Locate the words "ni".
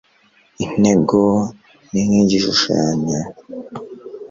1.91-2.01